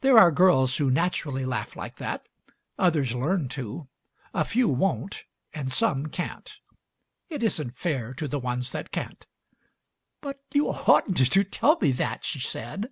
[0.00, 2.26] There are girls who naturally laugh like that;
[2.78, 3.88] others learn to;
[4.32, 6.50] a few won't, and some can't.
[7.28, 9.26] It isn't fair to the ones that can't.
[10.22, 12.88] "But you oughtn't to tell me that/' she said.